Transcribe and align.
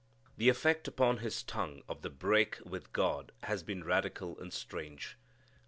The 0.35 0.49
effect 0.49 0.87
upon 0.87 1.17
his 1.19 1.43
tongue 1.43 1.83
of 1.87 2.01
the 2.01 2.09
break 2.09 2.57
with 2.65 2.91
God 2.91 3.31
has 3.43 3.61
been 3.61 3.83
radical 3.83 4.35
and 4.39 4.51
strange. 4.51 5.15